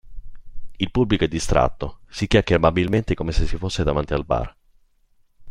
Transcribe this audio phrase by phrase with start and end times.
[0.77, 4.55] Il pubblico è distratto, si chiacchiera amabilmente come se si fosse davanti al bar.